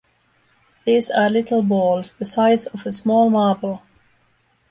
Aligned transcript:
These 0.83 1.11
are 1.11 1.29
little 1.29 1.61
balls, 1.61 2.13
the 2.13 2.25
size 2.25 2.65
of 2.65 2.87
a 2.87 2.91
small 2.91 3.29
marble. 3.29 3.83